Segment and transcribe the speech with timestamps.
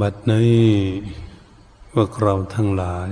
[0.00, 0.64] บัดนี้
[1.92, 3.10] พวกเราทั้งหลาย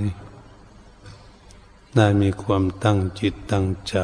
[1.95, 3.97] ได้มีความตั้งจิตตั้งใจ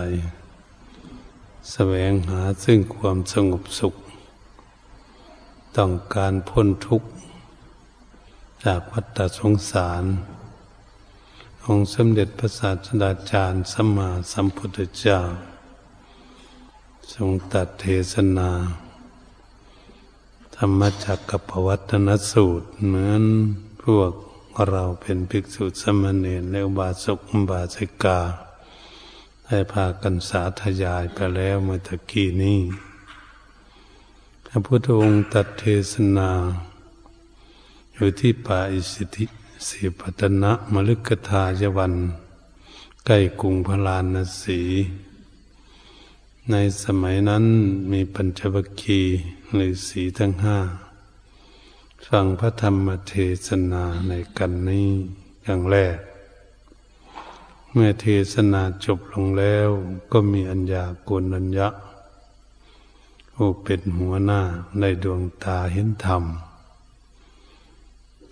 [1.71, 3.95] แสวงหาซึ่งความสงบสุข
[5.77, 7.09] ต้องการพ้นทุกข์
[8.65, 10.03] จากวัฏสงสาร
[11.65, 15.19] องค์สมเด็จพระศาสดาจารย์สัมมาสัมพุทธเจ้า
[17.13, 18.51] ทรงตัดเทศนา
[20.61, 23.23] ธรรมจักกับวัตนสูตร เหมือน
[23.83, 24.13] พวก
[24.69, 28.19] เราเป็นภิกษุสมณีและบาสุกบาสิกา
[29.45, 32.59] ได้พากันสาธยายไปแล้วเมื่อตะกี้นี้
[34.45, 36.29] พระพุทธองค์ตัดเทศนา
[37.93, 39.25] อยู่ที่ป่าอิสิธิ
[39.67, 41.93] สีปัตนะมฤกทายวัน
[43.05, 44.61] ใกล้กรุงพลานสี
[46.53, 47.45] ในสมัยนั้น
[47.91, 49.19] มีปัญจวัคคีย์
[49.59, 50.57] ฤาษีทั้งห้า
[52.07, 53.13] ฟังพระธรรมเท
[53.47, 54.89] ศนาในกันนี้
[55.43, 55.97] อย่างแรก
[57.71, 59.69] เมื่อเทศนาจบลงแล้ว
[60.11, 61.67] ก็มีอัญญากุลัญญะ
[63.33, 64.41] ผู้เป็นหัวหน้า
[64.79, 66.23] ในดวงตาเห็นธรรม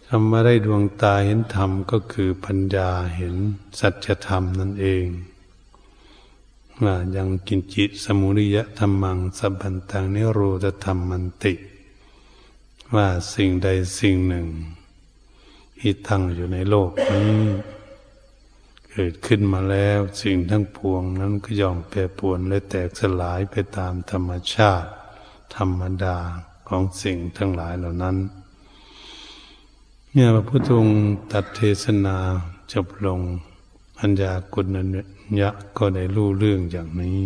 [0.07, 3.35] คำว่าได้ดวงตาเห็นธรรมก็คือปัญญาเห็น
[3.79, 5.05] สัจธรรมนั่นเอง
[6.83, 11.53] ว่ายังกินจิตสมุริยะธรรมังสับันตังนิโรธธรรมมันติ
[12.95, 13.67] ว่าสิ่งใด
[13.99, 14.47] สิ่งหนึ่ง
[15.79, 17.35] ที่ตั้งอยู่ในโลกนี้
[18.91, 24.89] เกิดขึ้นมาแล้วสิ่งทั้งปวงนั้นก็ย่อมแปรปวนและแตกสลายไปตามธรรมชาติ
[25.55, 26.17] ธรรมดา
[26.67, 28.17] ของสิ่งทั้งหลายเหล่านั้น
[30.13, 30.97] เนี่ยพระพุทธองค์
[31.31, 32.17] ตัดเทศนา
[32.73, 33.19] จบลง
[33.99, 37.21] อัญญากุณย ยะก็ได้รู้เรื่องอย่างนี้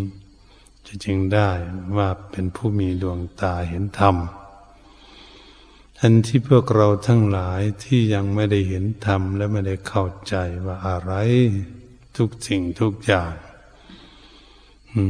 [0.86, 1.50] จะจึงได้
[1.98, 4.16] ว่าเป็นผู้มีดวงตาเห็นธรรม
[6.00, 11.14] อันที่พวกเราทั้งหลายที่ยังไม่ได้เห็นธรรมและไม่ได้เข้าใจว่าอะไร
[12.18, 13.34] ทุกสิ่งทุกอย่าง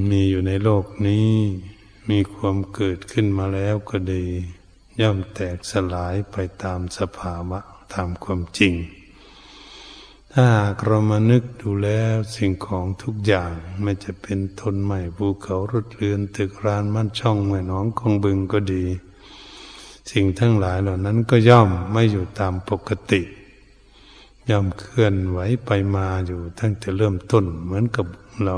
[0.10, 1.32] มีอยู่ในโลกนี้
[2.10, 4.26] มีความเกิดขึ้นมาแล้วก็ดี
[5.02, 7.60] ย่อมแตกสลายไปตามสภาวะ
[7.94, 8.74] ตามความจริง
[10.34, 13.52] ถ้าหากเรามานึกดูแล้วสิ่งของทุกอย่าง
[13.82, 18.86] ไม่จะเป็นทนใหม่ภูเขารถเรือนตึกรานมั่นช่องแม่น้องคงบึงก็ดี
[20.12, 23.22] สิ่งทั้งหลายเหล่านั้นก็ย่อมไม่อยู่ตามปกติ
[24.50, 28.06] ย่อมเคลื่อนไหวไปมาอยู่ตั้งแต่เริ่มต้นเหมือนกับ
[28.44, 28.58] เรา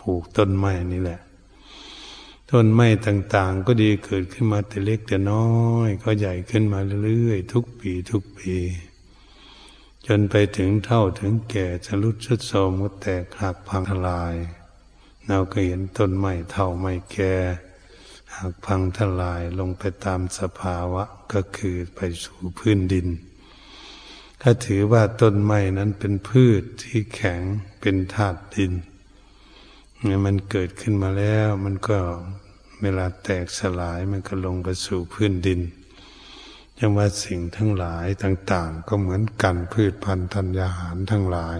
[0.00, 1.20] ปลูกต้นไม้นี่แหละ
[2.50, 5.48] ต้นไม้ต่างๆ ก็ดีเกิดขึ้นมาแต่เล็กแต่น้อ
[5.86, 8.54] ย ก็ใหญ่ขึ้นมาเรื่อยๆทุกปีทุกปี
[10.06, 14.34] จนไปถึงเท่าถึงแก่จะรุดชุดโทมก็แตกหักพังทลาย
[15.26, 17.34] เราก็เห็นต้นไม้เท่าไม้แก่
[18.36, 23.08] หักพังทลายลงไปตามสภาวะก็คือไปสู่พื้นดิน
[24.40, 27.40] ถ้าถือว่าต้นไม้นั้นเป็นพืชที่แข็ง
[27.80, 28.72] เป็นธาตุดิน
[30.02, 31.98] เนี่ยมันเกิดขึ้นมาแล้วมันก็
[32.82, 35.60] เวลาแตกสลายมันก็ลงไปสู่พื้นดิน
[36.82, 41.58] ยังว่าสิ่งทั้งหลายต่าง ๆ ก็เหมือนกันพืชพันธุ์ธัญญาหารทั้งหลาย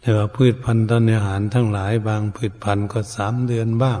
[0.00, 4.00] แต่ว่าพืชพันธุ์ธัญญาหารทั้งหลาย บางพืชพันธุ์ก็สามเดือนบ้าง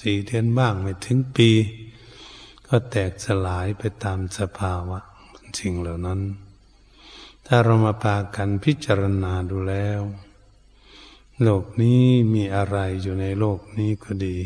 [0.00, 1.50] สี่เดือนบ้างไม่ถึงปี
[2.66, 4.98] ก็แตกสลายไปตามสภาวะ
[5.58, 6.20] สิ่งเหล่านั้น
[7.46, 10.00] ถ้าเรามาปากันพิจารณาดูแล้ว
[11.42, 12.02] โลกนี้
[12.34, 14.38] มีอะไรอยู่ในโลกนี้ก็ดี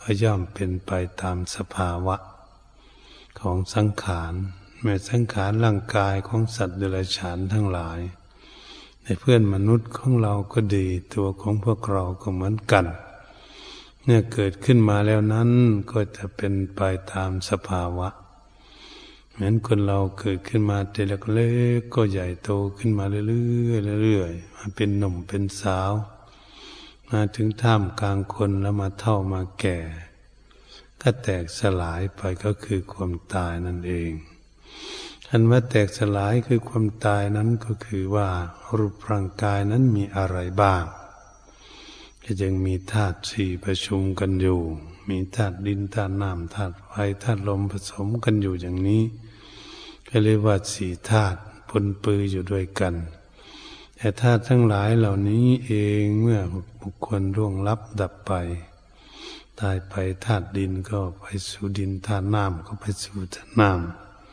[0.00, 0.90] ก็ย่อมเป็นไป
[1.20, 2.16] ตามสภาวะ
[3.40, 4.32] ของสังขาร
[4.82, 8.00] แม้สังขารร่างกายของสัตว์เดรัจฉานทั้งหลาย
[9.02, 12.86] ในเพื่อนมนุษย์ของเราก็ดี ตัวของพวกเราก็เหมือนกัน
[14.04, 15.50] เนี่ยเกิดขึ้นมาแล้วนั้น
[15.90, 16.80] ก็จะเป็นไป
[17.12, 18.08] ตามสภาวะ
[19.32, 23.22] เหมือนคนเราเกิดขึ้นมาแต่เล็กก็ใหญ่โตขึ้นมาเรื่
[23.70, 25.92] อยๆเรื่อยๆมาเป็นหนุ่มเป็นสาว
[27.10, 29.78] มาถึงท่ามกลางคนแล้วมาเท่ามาแก่
[31.02, 34.12] ก็แตกสลายไปก็คือความตายนั่นเอง
[35.30, 38.28] อันว่าแตกสลายคือความตายนั้นก็คือว่า
[38.76, 40.84] รูปร่างกายนั้นมีอะไรบ้าง
[42.24, 44.60] ก็ยังมีธาตุสี่ประชุมกันอยู่
[45.08, 49.02] มีธาตุดินธาตุน้ำธาตุไฟธาตุลมผสมกันอยู่อย่างนี้
[50.08, 51.38] ก็เรียกว่าสี่ธาตุ
[51.68, 52.94] ปนปืออยู่ด้วยกัน
[53.96, 56.40] แต่ธาตุทั้งหลายเหล่านี้เองเมื่อ
[56.80, 58.32] บุคคลร่วงลับดับไป
[59.60, 63.70] ตายไปธาตุดินก็ไปสู่ดินธาตุน้ำก็ไปสู่ธาตุน้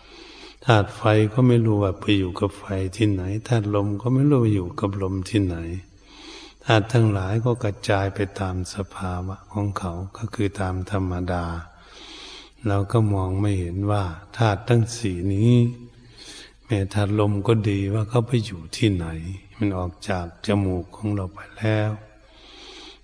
[0.01, 1.01] ำธาตุไฟ
[1.33, 2.63] ก็ไม่รู้ว่าไปอยู่กับไฟ
[2.95, 5.57] ที่ไหนธาตุลมก็ไม่รู้ว่าอยู่กับลมที่ไหน
[6.65, 11.45] ธาตุทั้งหลายก็กระจายไปตามสภาวะของเขาก็คือตามธรรมดา
[12.67, 14.03] เราก็มองไม่เห็นว่า
[14.37, 15.53] ธาตุทั้งสี่นี้
[16.65, 19.07] แม้ธาตุลมก็ดีว่าเขาไปอยู่ที่ไหน
[19.55, 21.91] มันออกจากจมูกของเราไปแล้ว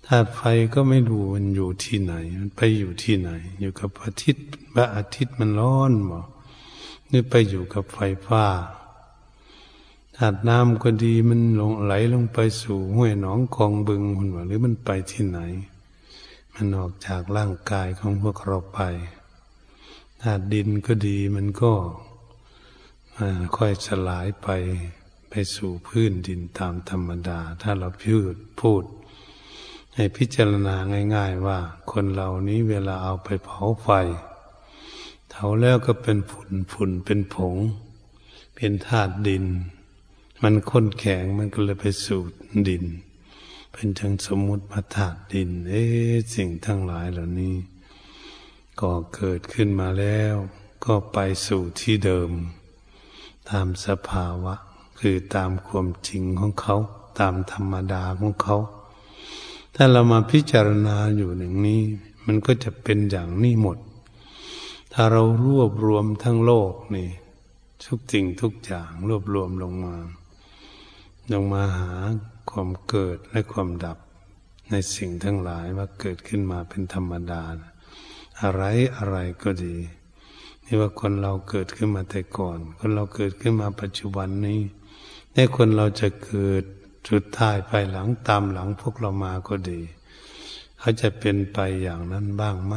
[0.06, 0.40] ธาตุไฟ
[0.74, 3.30] ก็ไม่รู้มันอยู่ที่ไหน มันไปอยู่ที่ไหน
[3.60, 6.20] อยู่กับอาทิตย์ว่าอาทิตย์มันร้อนบ่
[7.10, 8.44] นี่ไปอยู่กับไฟฟ้า
[10.16, 15.40] ธาตุน้ำก็ดีมันลงไหลลงไปสู่ห้วยหนองคลองบึงหุ่นว่าหรือมันไปที่ไหน
[16.54, 18.80] มันออกจากร่างกายของพวกเราไป
[20.22, 21.72] ธาตุดินก็ดีมันก็
[23.56, 24.48] ค่อยสลายไป
[25.30, 28.84] ไปสู่พื้นดินตามธรรมดา ถ้าเราพูดพูด
[29.94, 30.76] ให้พิจารณา
[31.14, 31.58] ง่าย ๆว่า
[31.90, 33.88] คนเหล่านี้เวลาเอาไปเผาไฟ
[35.30, 37.56] เผาแล้วก็เป็นฝุ่นฝุ่นเป็นผง
[38.54, 39.44] เป็นธาตุดิน
[40.42, 42.20] มันค้นแข็งมันก็เลยไปสู่
[42.68, 42.84] ดิน
[43.72, 45.82] เป็นจังสมมุติมาถาดดิน เอ๊
[46.34, 47.54] สิ่งทั้งหลายเหล่านี้
[48.80, 50.34] ก็เกิดขึ้นมาแล้ว
[50.84, 52.30] ก็ไปสู่ที่เดิม
[53.50, 54.54] ตามสภาวะ
[54.98, 56.76] คือตามความจริงของเขา
[57.20, 58.56] ตามธรรมดาของเขา
[59.74, 61.82] ถ้าเรามาพิจารณาอยู่อย่างนี้
[62.26, 63.78] มันก็จะเป็นอย่างนี้หมด
[64.92, 67.08] ถ้าเรารวบรวมทั้งโลกนี่
[67.86, 69.96] ทุกสิ่งทุกอย่างรวบรวมลงมา
[71.32, 71.92] ลงมาหา
[72.50, 73.98] ความเกิดและความดับ
[74.70, 77.42] ในสิ่งทั้งหลายว่าเกิดขึ้นมาเป็นธรรมดา
[78.42, 78.62] อะไร
[78.96, 79.76] อะไรก็ดี
[80.64, 84.60] นี่ว่าคนเราเกิดขึ้นมาแต่ก่อน คนเราเกิดขึ้นมาปัจจุบันนี้
[85.34, 86.64] ในคนเราจะเกิด
[87.08, 89.80] จุดท้ายภายหลังตามหลังพวกเรามาก็ดี
[90.78, 92.74] เขาจะเป็นไปอย่างนั้นบ้างไหม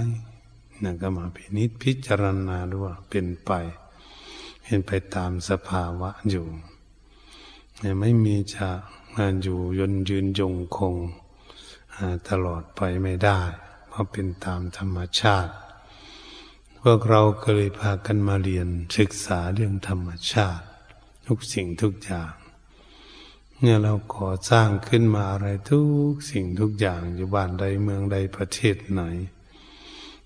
[0.84, 3.52] นั่นก็มาพินิจพิจารณาดูว่าเป็นไป
[4.66, 6.48] เห็นไปตามสภาวะอยู่
[8.00, 8.70] ไม่มีจะ
[9.18, 10.96] งานอยู่ยนยืนยงคง
[12.30, 13.40] ตลอดไปไม่ได้
[13.90, 15.54] เพราะเป็นตามธรรมชาติ
[16.82, 20.64] พวกเราก็เลยพากันมาเรียนศึกษาเรื่องธรรมชาติ
[21.28, 22.32] ทุกสิ่งทุกอย่าง
[23.62, 25.82] เนี่ยเราขอสร้างขึ้นมาอะไรทุ
[26.12, 29.02] กสิ่งทุกอย่างอยู่บ้านใดเมืองใดประเทศไหน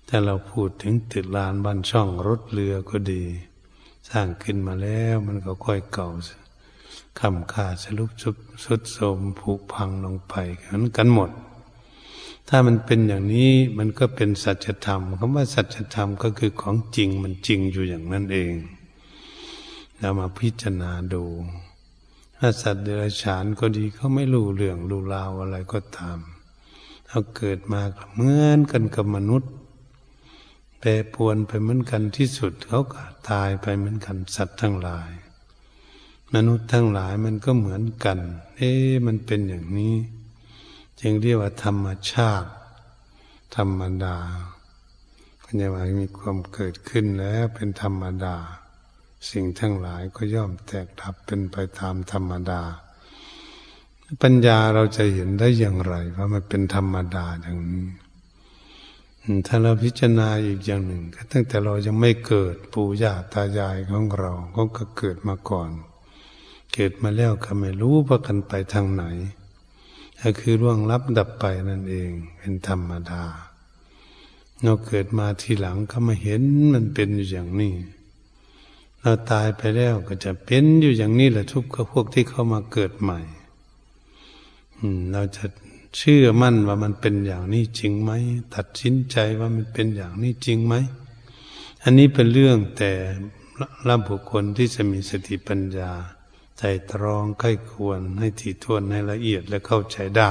[0.08, 3.24] ถ้าเราพูดถึงตึกลานบ้านช่องรถเรือก็ดี
[4.10, 6.08] สร้างขึ้นมาแล้วมันก็ค่อยเก่า
[7.20, 11.30] คำขาดสรุปสุดสุดโสมผุพังลงไปกันกันหมด
[12.48, 18.54] ถ้ามันเป็นอย่างนี้มันก็เป็นสัจธรรมคำว่าสัจธรรมก็คือของจริงมันจริงอยู่อย่างนั้นเอง
[19.98, 21.24] เรามาพิจารณาดู
[22.44, 26.18] ถ้าสัตว์เดรัจฉานก็ดีเขาไม่รู้เรื่องรู้ราวอะไรก็ตาม
[27.08, 27.80] เขาเกิดมา
[28.14, 29.50] เหมือนกันกับมนุษย์
[30.78, 35.10] แปรปวนไปเหมือนกันที่สุดเขาก็ตายไปเหมือนกันสัตว์ทั้งหลาย
[36.34, 38.18] มนุษย์ทั้งหลายมันก็เหมือนกัน
[38.56, 38.70] เอ๊
[39.06, 39.94] มันเป็นอย่างนี้
[41.00, 42.50] จึงเรียกว่าธรรมชาติ
[43.56, 44.16] ธรรมดา
[45.42, 48.36] ก็จะว่ามีความเกิดขึ้นแล้วเป็นธรรมดา
[49.30, 52.62] สิ่งทั้งหลายก็ย่อมแตกดับเป็นไปตามธรรมดา
[54.22, 57.86] ปัญญาเราจะเห็นได้อย่างไรว่ามันเป็นธรรมดาอย่างนี้
[59.46, 64.32] ถ้าเราพิจารณาอีกอย่างหนึ่งก็ตั้งแต่เรายังไม่เกิดปู่ย่าตายายของเรา
[64.76, 65.70] ก็เกิดมาก่อน
[66.74, 69.04] เกิดมาแล้วก็ไม่รู้ว่ากันไปทางไหน
[70.20, 73.22] ก็คือร่วงลับดับไปนั่นเองเป็นธรรมดา
[74.62, 76.42] เราเกิดมาทีหลังก็มาเห็น
[76.72, 77.74] มันเป็นอยู่อย่างนี้
[79.02, 83.20] เราตายไปแล้วก็จะเป็นอยู่อย่างนี้แหละทุกพวกที่เข้ามาเกิดใหม่
[85.12, 85.44] เราจะ
[85.96, 88.10] เชื่อมั่นว่ามันเป็นอย่างนี้จริงไหม
[88.54, 90.74] ตัดสินใจว่ามันเป็นอย่างนี้จริงไหม
[91.82, 92.92] อันนี้เป็นเรื่องแต่
[93.88, 95.90] ละบุคคลที่จะมีสติปัญญา
[96.58, 100.30] ใจตรองใกล้ควรให้ถี่ถ้วนให้ละเอียดและเข้าใจได้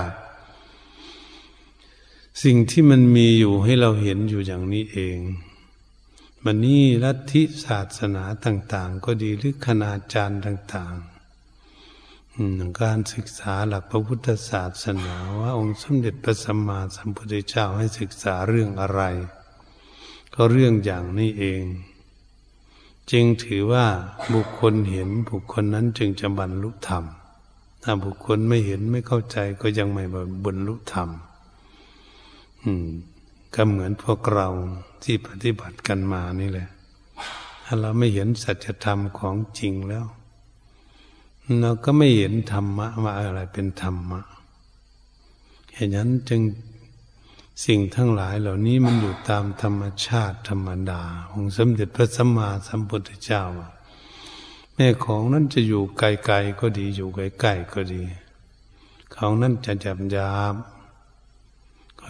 [2.44, 5.18] สิ่งที่มันมีอยู่ให้เราเห็นอยู่อย่างนี้เอง
[6.46, 19.02] มันนี่ลัทธิศาสนาต่าง ๆ ก็ดีหรือคณาจารย์ต่าง ๆ การศึกษาหลักพระพุทธศาสนาว่าองค์สมเด็จพระสัมมาสัมพุทธเจ้าให้ศึกษาเรื่องอะไร
[20.34, 21.64] ก็เรื่องอย่างนี้เอง
[23.12, 23.86] จึงถือว่า
[24.34, 27.04] บุคคลเห็นบุคคลนั้นจึงจะบรรลุธรรม
[27.84, 30.04] ถ้าบุคคลไม่เห็นไม่เข้าใจก็ยังไม่
[30.46, 31.10] บรรลุธรรม
[32.64, 32.90] อืม
[33.56, 34.50] ก็เหมือนพวกเรา
[35.04, 36.70] ที่ปฏิบัติกันมานี่แหละ
[37.66, 40.06] อาเราไม่เห็นสัจธรรมของจริงแล้ว
[41.62, 44.22] เราก็ไม่เห็นธรรมะว่าอะไรเป็นธรรมะ
[45.74, 46.42] เหตุนั้นจึง
[47.66, 53.44] สิ่งทั้งหลายเหล่านี้มันอยู่ตามธรรมชาติธรรมดา ของสมเด็จพระสัมมาสัมพุทธเจ้า
[54.76, 58.04] แม่ของนั้นจะอยู่ไกลๆก็ดีอยู่ใกล้ๆก็ดี
[59.14, 60.56] ของนั้นจะจับยาบ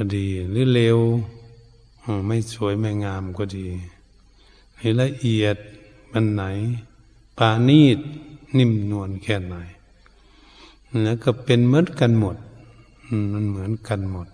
[0.04, 1.00] ก็ดี หรือเร็ว
[2.28, 3.68] ไม่สวยไม่งามก็ดี
[4.78, 5.58] ให้ละเอียด
[6.12, 6.44] มันไหน
[7.38, 8.00] ปานีด
[8.58, 9.56] นิ่มนวลแค่ไหน
[11.04, 12.38] แล้วก็เป็นเหมือนกันหมด
[13.34, 14.28] มันเหมือนกันหมด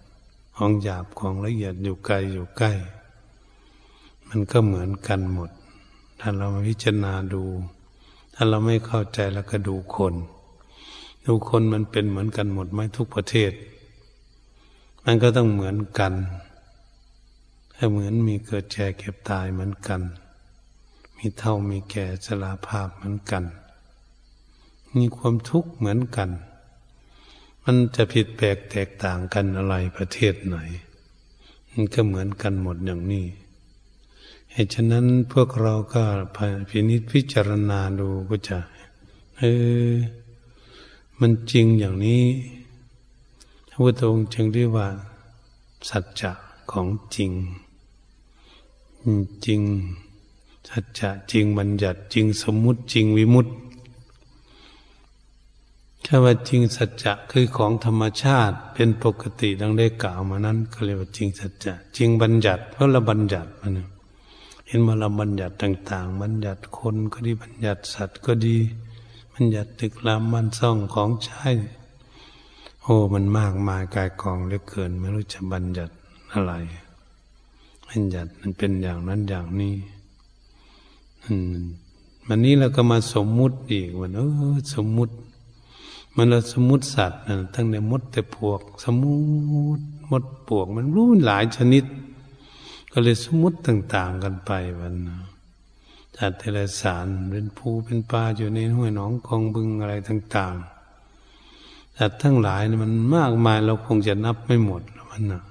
[0.55, 2.71] ของหยาบของละเอียดอยู่ไกลอยู่ใกล้
[4.27, 5.50] มันก็เหมือนกันหมด
[6.19, 7.43] ถ้าเราพิจารณาดู
[8.33, 10.13] ถ้าเราไม่เข้าใจแล้วก็ดูคน
[11.25, 13.53] ดูคนมันเป็นเหมือนกันหมดไหมทุกประเทศ
[15.09, 16.13] มันก็ต้องเหมือนกัน
[17.75, 20.01] ถ้าเหมือนมีเกิดแก่เก็บตายเหมือนกัน
[21.17, 23.43] มีเท่ามีแก่ชราภาพเหมือนกัน
[24.95, 26.29] มีความทุกข์เหมือนกัน
[27.63, 30.57] มันจะผิดแปลกแตกต่างกันอะไรประเทศไหน
[31.71, 33.25] มันก็เหมือนกันหมดอย่างนี้
[34.51, 36.03] เหตุฉะนั้นพวกเราก็
[36.69, 38.57] พินิจพิจารณาดูก็จะ
[39.37, 39.43] เอ
[39.89, 39.93] อ
[41.19, 42.23] มันจริงอย่างนี้
[43.77, 44.88] ระพุทธองค์จึงเรียกว่า
[45.89, 46.31] สัจจะ
[46.72, 47.31] ของจริง
[49.46, 49.62] จริง
[50.69, 53.51] สัจจะจริงบัญญัติจริงสมมุติจริงวิมุตติ
[56.05, 63.74] ถ้าว่าจริงสัจจะคือของธรรมชาติเป็นปกติดังได้กล่าวมานั้นก็เรียกว่าจริงสัจจะจริงบัญญัติเพราะเราบัญญัติมัน
[64.67, 68.57] เห็นมาเราบัญญัติต่าง ๆ บัญญัติคนก็ดีบัญญัติสัตว์ก็ดี
[69.34, 71.48] บัญญัติตึกรามมันซ่องของใช้
[72.89, 75.94] โอ้มันมากมายกายกองเหลือเกิน ไม่รู้จะบัญญัติ
[76.32, 76.53] อะไร
[77.88, 79.75] บัญญัติมันเป็นอย่างนั้นอย่างนี้
[81.25, 81.34] อื
[82.27, 84.22] มันนี้เราก็มาสมมุติอีกว่าเอ
[84.53, 85.13] อสมมุติ
[86.15, 89.15] มันเราสมมุติสัตว์นะทั้งในมดแต่พวก สมมุ
[89.77, 91.86] ติมดปวก มันรู้หลายชนิด
[92.91, 95.20] ก็เลยสมมุติต่าง ๆ กันไปวันนะ
[96.15, 100.76] จัดเทเลสารเป็นภูเป็นปลาอยู่ในห้วยหนองคลองบึงอะไรต่าง ๆ
[102.00, 105.42] จัดทั้งหลายมันมากมายเราคงจะนับไม่หมดมันนะ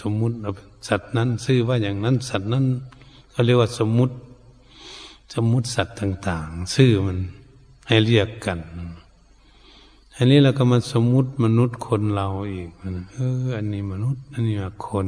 [0.00, 0.34] สมมุติ
[0.88, 2.64] สัตว์นั้นชื่อว่าอย่างนั้น สัตว์นั้น
[3.30, 4.14] เขาเรียกว่าสมมุติ
[5.34, 7.18] สมมุติสัตว์ต่าง ๆ ชื่อมัน
[7.88, 8.58] ให้เรียกกัน
[10.16, 12.68] อันนี้เราก็มาสมมุติมนุษย์คนเราอีก
[13.12, 15.06] เอออันนี้มนุษย์อันนี้คน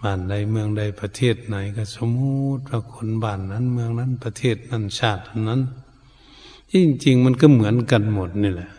[0.00, 5.60] บ้านใดเมืองใดประเทศไหนก็สมมุติว่าคนบ้านนั้น เมืองนั้นประเทศนั้นชาตินั้น
[6.72, 8.70] จริงๆมันก็เหมือนกันหมดนี่แหละ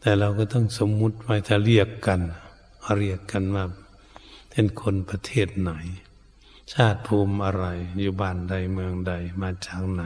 [0.00, 2.20] แต่เราก็ต้องสมมุติไว้ถ้าเรียกกัน
[2.98, 3.64] เรียกกันว่า
[4.50, 5.72] เป็นคนประเทศไหน
[6.72, 7.64] ชาติภูมิอะไร
[8.00, 10.02] อยู่บ้านใดเมืองใดมาจากไหน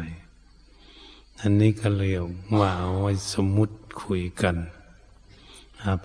[1.40, 2.24] อันนี้ก็เรียก
[2.58, 4.56] ว่าเอาไว้สมมุติคุยกัน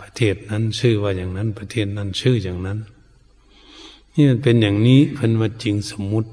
[0.02, 2.80] ประเทศนั้นชื่อว่าอย่างนั้น ประเทศนั้นชื่ออย่างนั้น
[4.14, 6.30] นี่มันเป็นอย่างนี้เพิ่นว่าจริงสมมุติ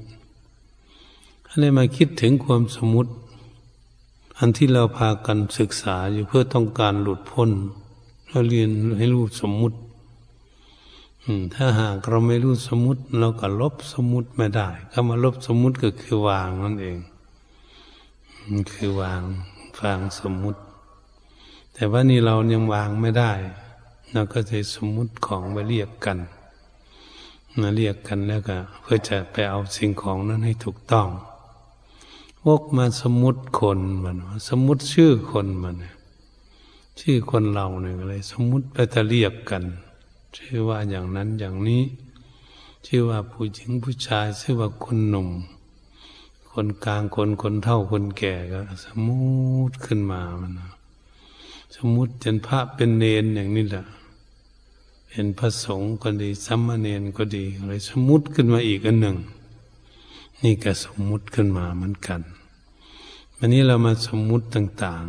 [1.47, 3.11] อะไรมาคิดถึงความสมมุติ
[4.37, 7.51] อันที่เราพากันศึกษาอยู่เพื่อต้องการหลุดพ้น
[8.29, 9.77] เราเรียนให้รู้สมมุติ
[11.55, 16.97] ถ้าหากเราไม่รู้สมมติ เราก็ลบสมมติไม่ได้คำว่าลบสมมติก็คือวางนั่นเอง
[18.71, 19.21] คือวาง
[19.81, 20.59] วางสมมุติ
[21.73, 23.31] แต่ว่านี่เรายังวางไม่ได้
[24.13, 26.17] เราก็จะสมมุติของมาเรียกกัน
[27.61, 31.07] มาเรียกกันแล้วก็ เพื่อจะไปเอาสิ่งของนั้นให้ถูกต้อง
[32.47, 35.75] วกมาสมมุติคนมันสมมุติชื่อคนมัน
[36.99, 39.63] ชื่อคนเราเนี่ยอะไรสมมุติไปจะเรียกกัน
[40.37, 41.83] ชื่อว่าอย่างนั้นอย่างนี้
[42.85, 45.29] ชื่อว่าผู้หญิงผู้ชาย ชื่อว่าคนหนุ่ม
[46.51, 49.19] คนกลางคนคนเท่าคนแก่ก็ สมมุ
[49.69, 50.51] ติขึ้นมามัน
[51.75, 53.85] สมมุติเป็นพระเป็นเนนอย่างนี้แหละ
[55.09, 59.17] เป็นพระสงฆ์ก็ดีสัมมาเนนก็ดีอะไรสมมุติขึ้นมาอีกอันหนึ่ง
[60.43, 62.21] นี่ก็สมมุติขึ้นมาเหมือนกัน
[63.39, 65.03] วันนี้เรามาสมมุติต่าง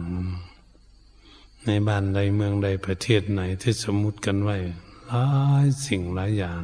[0.81, 4.57] ๆ ในบ้านใดเมืองใดประเทศไหนที่สมมุติกันไว้
[5.09, 5.27] หลา
[5.65, 6.63] ยสิ่งหลายอย่าง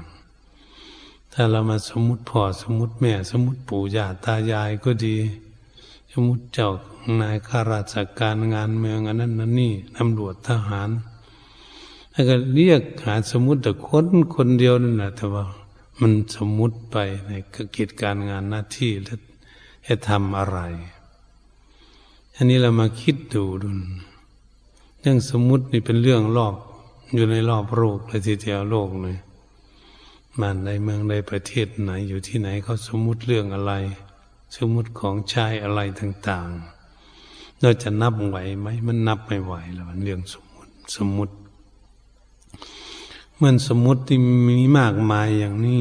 [1.32, 5.16] ถ้าเรามาสมมติพ่อสมมติแม่ สมมติปู่ย่าตายายก็ดี
[6.12, 6.70] สมมติเจ้า
[7.20, 10.90] นายข้าราชการงานเมืองอันนั้นนั่นนี่ตำรวจทหาร
[12.12, 15.44] แล้วก็เรียกหาสมมติแต่คนคนเดียวนั่นแหละแต่ว่า
[16.00, 17.30] มันสมมุติไปใน
[17.76, 19.18] กิจการงานหน้าที่แล้ว
[19.86, 20.60] จะทำอะไร
[22.36, 23.68] อันนี้เรามาคิดดูดู
[25.00, 26.54] เรื่องสมมุตินี่เป็นเรื่องรอบ
[27.14, 29.16] อยู่ในรอบโลกเลยทีเดียวโลกเลย
[30.40, 33.72] บ้านใดเมืองใดประเทศไหนอยู่ที่ไหนเขาสมมุติเรื่องอะไร
[34.56, 36.48] สมมุติของชายอะไรต่าง
[37.04, 41.34] ๆ เราจะนับไหวไหมมันนับไม่ไหวแล้วมันเรื่องสมมุติสมมุติ
[43.36, 45.80] เมื่อสมมุติที่มีมากมายอย่างนี้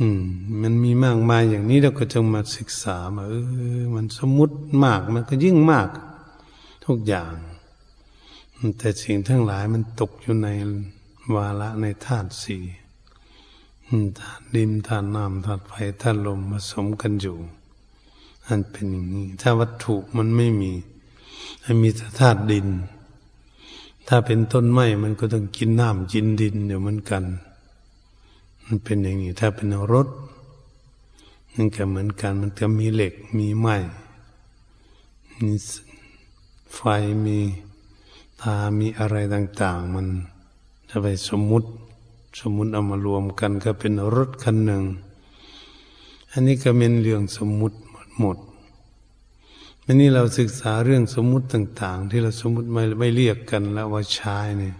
[0.00, 0.22] อืม
[0.62, 3.34] มันมีมากมายอย่างนี้เราก็จะมาศึกษามาเอ
[3.78, 5.88] อมันสมมุติมากมันก็ยิ่งมาก
[6.84, 7.32] ทุกอย่าง
[8.78, 10.48] แต่สิ่งทั้งหลายมันตกอยู่ใน
[11.34, 12.62] วาระในธาตุสี่
[14.20, 17.36] ธาตุดินธาตุน้ำธาตุไฟธาตุลมผสมกันอยู่
[18.46, 20.72] อันเป็นอย่างนี้ ถ้าวัตถุมันไม่มี
[21.64, 22.68] มันมีแต่ธาตุดิน
[24.08, 27.24] ถ้าเป็นต้นไม้มันก็ต้องกินน้ำกินดินเดี๋ยวมันกัน
[28.70, 30.08] มันเป็นอย่างนี้ ถ้าเป็นรถ
[31.54, 33.76] มันก็เหมือนกัน มันจะมีเหล็ก มีไม้
[35.42, 35.54] มี
[36.74, 36.80] ไฟ
[37.26, 37.38] มี
[38.40, 40.06] ตา มีอะไรต่าง ๆ มัน
[40.88, 41.68] จะไปสมมุติ
[42.40, 44.84] สมมุติเอามารวมกันก็เป็นรถคันหนึ่ง
[46.32, 47.76] อันนี้ก็เป็นเรื่องสมมุติ
[48.18, 48.36] หมด
[49.84, 54.76] วันนี้เราศึกษาเรื่องสมมุติต่าง ๆ ที่เราสมมุติไม่ไม่เรียกกันแล้วว่าชายเนี่ย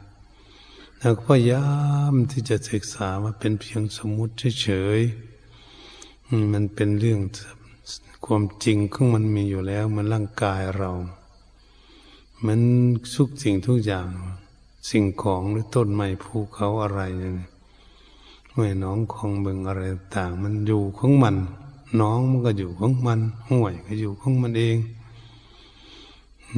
[1.02, 1.66] เราก็พยายา
[2.12, 7.20] มที่จะศึกษาว่าเป็นเพียงสมมุติเฉยๆมันเป็นเรื่อง
[8.24, 10.90] ความจริงของมันมีอยู่แล้วมันร่างกายเรา
[12.46, 12.60] มัน
[13.14, 14.08] ทุกสิ่งทุกอย่าง
[14.90, 17.48] สิ่งของหรือต้นไม้ภูเขาอะไรอย่างนี้
[18.54, 19.80] ห้วยน้องคลองเบิงอะไร
[20.16, 21.36] ต่างมันอยู่ของมัน
[22.00, 24.78] น้องมันก็อยู่ของมันห้วยก็อยู่ของมันเอง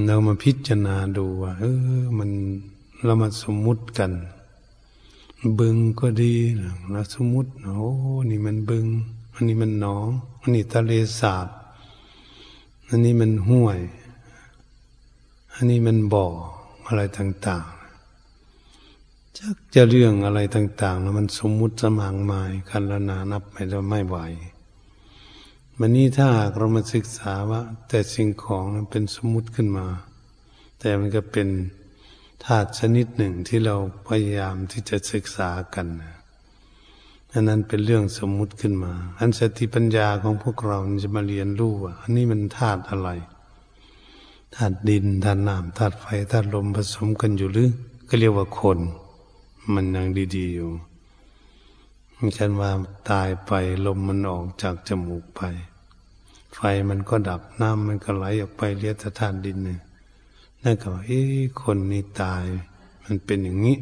[0.06, 1.64] เรามาพิจารณาดูว่าเอ
[2.00, 2.30] อมัน
[3.04, 4.12] เรามาสมมุติกัน
[5.59, 7.88] บึงก็ดีนะเราสมมุติ โอ้
[8.30, 8.87] นี่มันบึง
[9.35, 10.09] อันนี้มันหนอง
[10.40, 11.49] อันนี้ทะเลสาบ
[12.88, 13.80] อันนี้มันห้วย
[15.54, 16.26] อันนี้มันบ่อ
[16.87, 24.16] อะไรต่างๆชักจะเรื่องอะไรต่าง ๆ แล้วมันสมมุติสมางมายคันละนานับไปแล้ไม่ไหว
[25.78, 29.87] มันนี้ถ้าเรามาศึกษาว่า แต่สิ่งของนั้นเป็นสมมุติขึ้นมา
[30.78, 31.49] แต่มันก็เป็น
[32.44, 33.76] ธาตุชนิดหนึ่งที่เรา
[34.08, 35.86] พยายามที่จะศึกษากัน
[37.32, 43.08] อันนั้นเป็นเรื่องสมมุติขึ้นมา อันสติปัญญาของพวกเราจะมาเรียนรู้ว่าอันนี้มันธาตุอะไร
[44.54, 47.71] ธาตุดินธาตุน้ำธาตุไฟธาตุลมผสมกันอยู่หรือ
[48.08, 48.78] ก็เรียกว่าคน
[49.75, 50.71] มันยังดีๆอยู่
[52.36, 52.71] ฉันว่า
[53.10, 53.52] ตายไป
[53.86, 55.41] ลมมันออกจากจมูกไป
[56.54, 59.80] ไฟมันก็ดับน้ำมันก็ไหลออกไปเลียตธาตุดินเนี่ย
[60.62, 61.20] นั่นก็ว่าเอ้
[61.62, 62.44] คนนี้ตาย
[63.04, 63.78] มันเป็นอย่างนี้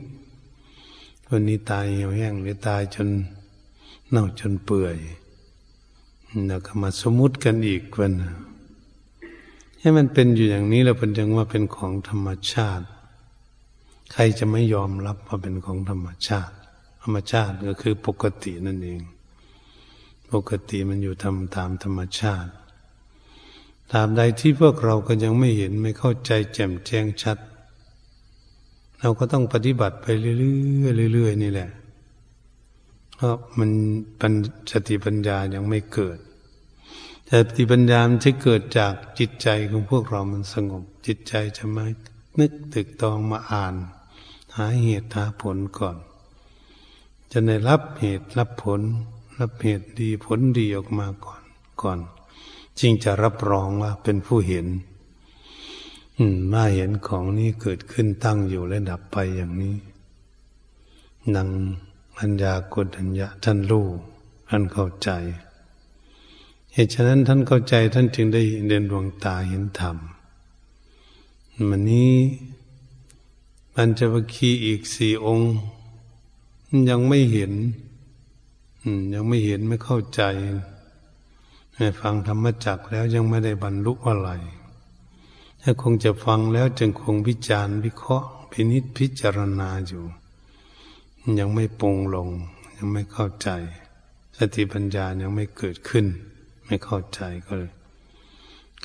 [1.28, 3.08] คนนี้ตายเหี่ยวแห้งหรือตายจน
[4.10, 4.96] เน่าจนเปื่อย
[6.46, 8.12] แล้วก็มาสมมุติกันอีกวัน
[9.80, 12.86] ให้มันเป็นอยู่อย่างนี้แล้วเป็นยังว่าเป็นของธรรมชาติ
[14.12, 16.54] ใครจะไม่ยอมรับว่าเป็นของธรรมชาติ
[17.02, 19.00] ธรรมชาติก็คือปกตินั่นเอง
[20.32, 22.52] ปกติมันอยู่ทำตามธรรมชาติ
[23.90, 27.38] ตราบใดที่พวกเราก็ยังไม่เห็นไม่เข้าใจแจ่มแจ้งชัด
[29.00, 30.32] เราก็ต้องปฏิบัติไปเรื่
[31.06, 31.68] อยๆเรื่อยๆนี่แหละ
[33.16, 33.70] เพราะมัน
[34.20, 34.32] ปัญ
[34.70, 36.18] สติปัญญายังไม่เกิด
[37.26, 41.84] แต่สติปัญญามันจะเกิดจากจิตใจของพวกเรามันสงบ จิตใจจะม่
[42.38, 43.74] นึกตึกตองมาอ่าน
[44.56, 45.96] หาเหตุหาผลก่อน
[47.32, 48.80] จะได้รับเหตุรับผล
[49.38, 51.42] รับเหตุดีผลดีออกมาก่อน
[51.82, 51.98] ก่อน
[52.80, 54.66] จึงจะรับรองว่าเป็นผู้เห็น
[56.52, 59.76] มาเห็นของนี้เกิดขึ้นตั้งอยู่และดับไปอย่างนี้
[61.34, 61.48] นัง
[62.18, 63.86] อัญญากดัญญาท่านรู้
[64.48, 65.10] ท่านเข้าใจ
[66.72, 69.96] เหตุฉะนั้นท่านเข้าใจท่านจึงได้เดินดวงตาเห็นธรรม
[71.68, 72.14] มันนี้
[73.74, 75.52] ปัญจวัคคีย์อีกสี่องค์
[76.88, 77.52] ยังไม่เห็น
[79.14, 80.22] ยังไม่เห็นไม่เข้าใจ
[82.00, 84.30] ฟังธรรมจักแล้วยังไม่ได้บรรลุอะไร
[85.62, 90.04] ถ้าคงจะฟังแล้วจึงคงวิจารณ์วิเคราะห์พินิจพิจารณาอยู่
[91.38, 92.28] ยังไม่ปรงลง
[92.76, 93.48] ยังไม่เข้าใจ
[94.36, 96.06] สติปัญญายังไม่เกิดขึ้น
[96.66, 97.72] ไม่เข้าใจก็เลย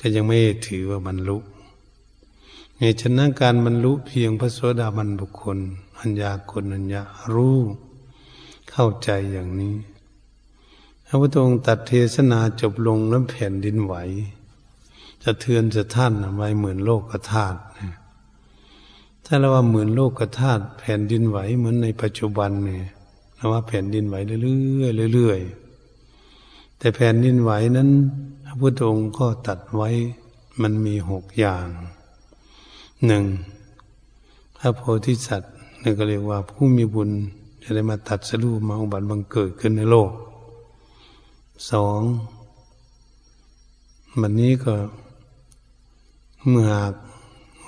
[0.04, 1.36] ็ยังไม่ถือว่าบรรลุ
[2.78, 5.58] เหตุฉะนั้นการบรรลุเพียงพระโสดาบันบุคคล
[5.98, 7.02] อัญญาคนอัญญา
[7.34, 7.58] รู้
[8.70, 9.74] เข้าใจอย่างนี้
[11.06, 13.94] พระพุทธองค์ตัดเทศนาจบลงแล้วแผ่นดินไหว
[15.22, 17.58] จะเทือนจะท่านไว้เหมือนโลกธาตุ
[19.26, 22.84] ถ้าเราว่าเหมือนโลกธาตุแผ่นดินไหวเหมือนในปัจจุบันเนี่ย
[23.36, 24.36] เราว่าแผ่นดินไหวเรื่
[25.06, 27.90] อยๆเรื่อยๆแต่แผ่นดินไหวนั้น
[28.44, 29.90] พระพุทธองค์ก็ตัดไว้
[30.62, 31.66] มันมีหกอย่าง
[33.06, 33.24] หนึ่ง
[34.56, 37.10] พระโพธิสัตว์นี่ก็เรียกว่าผู้มีบุญ
[37.62, 40.10] จะได้มาตัดสรูปมาอุบัติบังเกิดขึ้นในโลก
[41.70, 42.00] สอง
[44.20, 44.74] วันนี้ก็
[46.48, 46.94] เมื่อหาก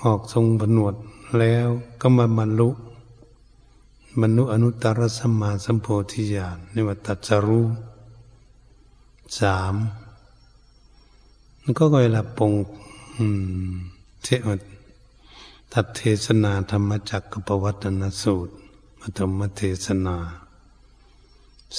[0.03, 0.95] ออกทรงผนวด
[1.39, 1.67] แล้ว
[2.01, 2.69] ก็มาบรรลุ
[4.21, 7.67] บรรลุอนุตตรสัมมาสัมโพธิญาณนี่ว่าตัดสรู้
[9.39, 9.75] สาม
[11.61, 12.51] มันก็เวลาปง
[14.23, 14.47] เทว
[15.73, 18.51] ตัดเทศนาธรรมจักรปวัตนสูตร
[18.99, 20.17] มธรรมเทศนา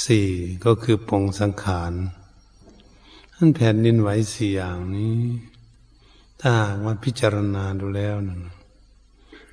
[0.04, 0.28] สี่
[0.64, 1.92] ก็คือปงสังขาร
[3.34, 5.18] ท่านแผ่นดินไหวสี่อย่างนี้
[6.40, 6.50] ถ้า
[6.84, 8.38] ว่าพิจารณาดูแล้วนะ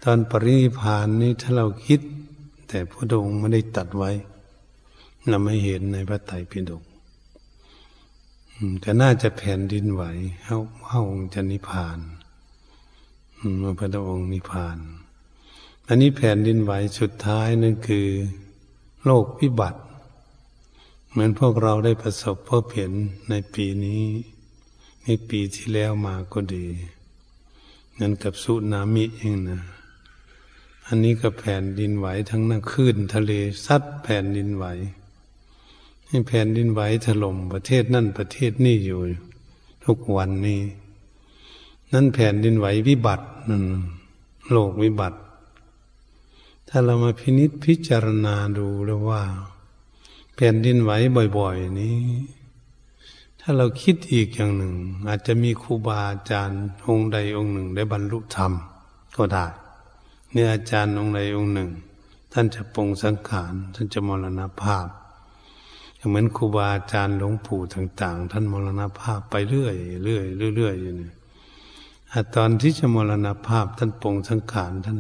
[0.04, 2.02] ตอนปรินิพานนี้ถ้าเราคิด
[2.68, 4.12] แต่พระองค์ไม่ได้ตัดไว้
[5.30, 6.84] เราไม่เห็นในพระไตรปิฎก
[8.82, 10.04] แต่น่าจะแผ่นดินไหว
[10.44, 12.00] เขาพระองค์จะนิพาน
[13.60, 14.78] เมื่อพระองค์นิพาน
[15.88, 18.08] อันนี้แผ่นดินไหวสุดท้ายนั่นคือ
[19.06, 19.80] โลกพิบัติ
[21.16, 22.94] เหมือนพวกเราได้ประสบพบเห็น
[23.30, 24.04] ในปีนี้
[25.06, 26.66] ในปีที่แล้วมาก็ดี
[28.00, 29.62] นั่นกับสุนามิเองนะ
[30.88, 33.32] อันนี้ก็แผ่นดินไหวทั้งนั้นคลื่นทะเล
[33.66, 34.66] ซัดแผ่นดินไหว
[36.08, 39.00] ให้แผ่นดินไหวถล่มประเทศนั่นประเทศนี่อยู่
[39.86, 40.62] ทุกวันนี้
[41.94, 43.64] นั่นแผ่นดินไหววิบัตินั่น
[44.52, 45.20] โลกวิบัติ
[46.70, 49.24] ถ้าเรามาพินิษพิจารณาดูแล้วว่า
[50.36, 50.92] แผ่นดินไหว
[51.38, 52.00] บ่อยๆ นี้
[53.40, 54.74] ถ้าเราคิดอีกอย่างหนึ่ง
[55.08, 58.52] อาจจะมีครูบาอาจารย์องค์ใดองค์หนึ่ง ได้บรรลุธรรม
[59.18, 59.46] ก็ได้
[60.32, 61.70] เนี่ยอาจารย์องค์ใดองค์หนึ่ง
[62.34, 64.88] ท่านจะปรงสังขารท่านจะมรณภาพ
[66.10, 70.26] เหมือนครูบาอาจารย์หลวงปู่ต่าง ๆ ท่านมรณภาพไปเรื่อยเรื่อย
[70.58, 71.14] เรื่อยอยู่เนี่ย
[72.36, 75.00] ตอนที่จะมรณภาพท่านปรงสังขารท่าน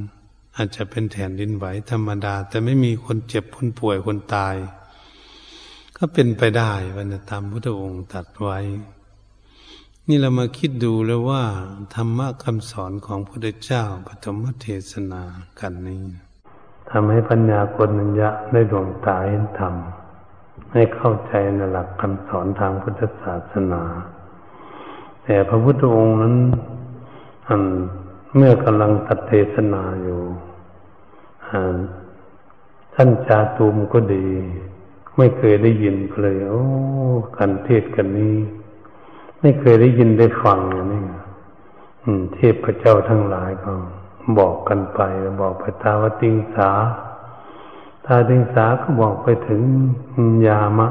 [0.55, 4.55] อาจจะเป็นแผ่นดินไหวธรรมดา แต่ไม่มีคนเจ็บคนป่วยคนตาย
[5.97, 8.59] ก็เป็นไปได้วันตามพุทธองค์ตัดไว้
[10.07, 11.43] นี่เรามาคิดดูแล้วว่า
[11.95, 15.21] ธรรมะคำสอนของพระพุทธเจ้าปฐมเทศนา
[15.59, 16.03] กันนี้
[16.91, 19.73] ทำให้ปัญญาคนนัญญะได้ดวงตาเห็นธรรม
[20.71, 23.83] ให้เข้าใจในหลักคำสอนทางพุทธศาสนา
[25.23, 26.35] แต่พระพุทธองค์นั้น
[27.47, 27.61] อัน
[28.35, 30.19] เมื่อกำลังตัดเทศนาอยู่
[32.95, 34.27] ท่านจาตูมก็ดี
[35.17, 36.63] ไม่เคยได้ยินเลยโอ้
[37.37, 38.37] กันเทศกันนี้
[39.41, 41.03] ไม่เคยได้ยินได้ฟังอย่างนี่
[42.35, 43.71] เทพเจ้าทั้งหลายก็
[44.37, 45.01] บอกกันไป
[45.41, 46.69] บอกไปตาวติงสา
[48.05, 49.61] ตาติงสาก็บอกไปถึง
[50.47, 50.87] ยามะ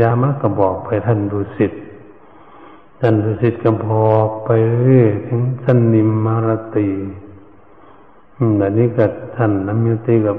[0.00, 1.72] ยามะก็บอกไปท่านดุสิต
[3.00, 4.50] ท่านดุสิตก็บอกไป
[4.82, 6.88] เรื่อยถึงท่านนิมมารตี
[8.56, 10.38] แต่นี้ก็ท่านน้ำมิติกับ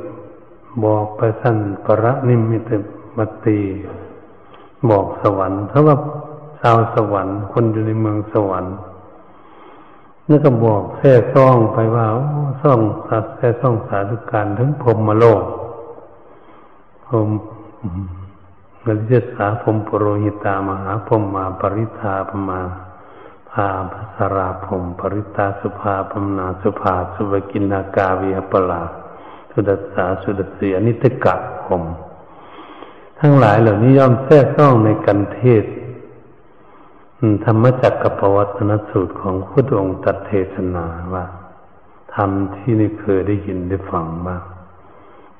[0.86, 2.70] บอกไปท่านปรนิมิต
[3.18, 3.60] มตี
[4.90, 5.96] บอกสวรรค์เพราะว่า
[6.60, 8.76] ชาวสวรรค์ คนอยู่ในเมืองสวรรค์
[10.30, 12.06] นี่ก็บอกแท้ซ่องไปว่า
[12.62, 15.44] ซ่องสัตแท้ซ่องสาธุการถึงพรมมาโลก
[17.06, 17.30] พรม
[18.82, 22.60] เงิเจสาพรมปรหิตามหาพรมมาปริธาปมา
[23.52, 28.82] พาภสราพรมปริตาสุภาพมนาสุภาสุภกินากาวิหปลา
[29.54, 31.84] สุดัสสาสุดัสเสียนิตกะพรม
[33.20, 35.66] ทั้งหลายเหล่านี้ย่อมแท้ซ่องในกันเทศ
[37.46, 41.26] ธรรมจักรกัปวัตนสูตรของพระองค์ตัดเทศนาว่า
[42.16, 44.38] ธรรมที่นี่เคยได้ยินได้ฟังมา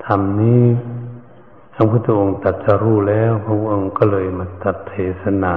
[0.06, 0.64] ธรรมนี้
[1.74, 5.56] พระพุทธองค์ตัดจะรู้แล้วพระองค์ก็เลยมาตัดเทศนา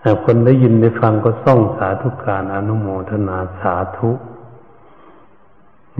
[0.00, 4.10] แต่คนได้ยินได้ฟังก็ส่องสาธุการอนุโมทนาสาธุ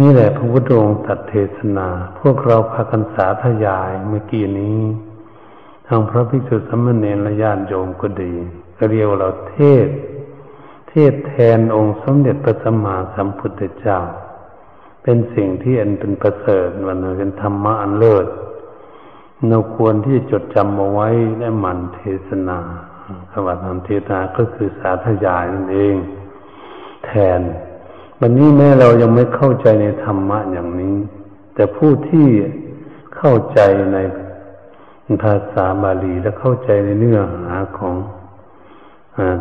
[0.00, 1.88] นี่แหละพระพุทธองค์ตัดเทศนา
[2.20, 4.80] พวกเราพากันสาธยายเมื่อกี้นี้
[5.86, 8.32] ทางพระภิกษุสมณเณรและญาติโยมก็ดี
[8.76, 9.88] ก็เรียกเราเทศ
[10.88, 14.00] เทศแทนองค์สมเด็จพระสัมมาสัมพุทธเจ้า
[15.02, 18.26] เป็นสิ่งที่อันเป็นประเสริฐมันเป็นธรรมะอันเลิศ
[19.48, 22.58] เราควรที่จดจำเอาไว้และหมั่นเทศนา
[23.32, 25.94] สวัสดิ์เทศนาก็คือสาธยายนั่นเอง
[27.04, 27.40] แทน
[28.26, 30.96] วันนี้แม้เรายังไม่เข้าใจในธรรมะอย่างนี้
[31.54, 32.26] แต่ผู้ที่
[33.16, 33.60] เข้าใจ
[33.92, 33.98] ใน
[35.22, 37.94] ภาษาบาลีและเข้าใจในเนื้อหาของ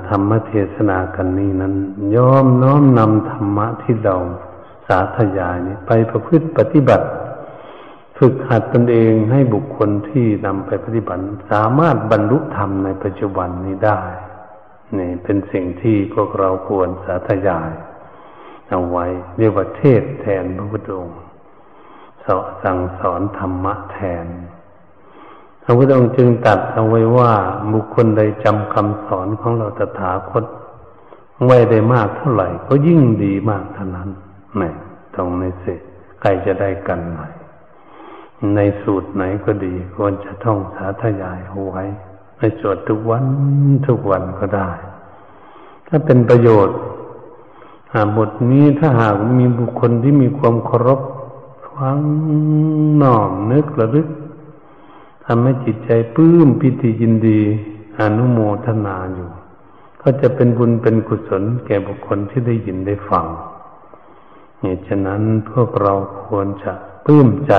[0.10, 1.74] ธรรมเทศนากันนี้นั้น
[2.16, 4.16] ย่อมน้อมนำธรรมะที่เรา
[4.88, 7.08] สาธยายนี้ไปประพฤติปฏิบัติ
[8.18, 14.02] ฝึกหัดตนเองให้บุคคลที่นำไปปฏิบัติ สามารถบรรลุธรรมในปัจจุบันนี้ได้
[14.98, 17.72] นี่เป็นสิ่งที่พวกเราควรสาธยาย
[18.70, 19.06] เอาไว้
[19.38, 21.18] เรียกว่าเทศแทนพระพุทธองค์
[22.64, 24.26] สั่งสอนธรรมะแทน
[25.64, 27.34] พระพุทธองค์จึงตัดเอาไว้ว่า
[27.72, 30.46] บุคคลใดจำคำสอนของเราตถาคต
[31.46, 34.10] ไว้ได้มากเท่าไหร่ ก็ยิ่งดีมากเท่านั้น
[34.62, 34.72] นี่
[35.16, 35.66] ตรงในเส
[36.20, 37.20] ใครจะได้กันไหน
[38.56, 41.84] ในสูตรไหนก็ดีควรจะท่องสาธยายเอาไว้
[42.38, 43.26] ในสวดทุกวัน
[43.88, 44.72] ทุกวันก็ได้
[45.88, 46.78] ถ้าเป็นประโยชน์
[48.18, 51.00] บทนี้ถ้าหากมีบุคคลที่มีความเคารพ
[51.74, 52.00] ฟัง
[53.02, 54.08] น้อมนึกระลึก
[55.26, 57.42] ทำให้จิตใจปลื้มปิติยินดี
[58.00, 59.30] อนุโมทนาอยู่
[60.02, 63.26] ก็จะเป็นบุญเป็นกุศลแก่บุคคลที่ได้ยินได้ฟัง
[64.60, 66.74] เหตุฉะนั้นพวกเราควรจะ
[67.06, 67.54] ปลื้มใจ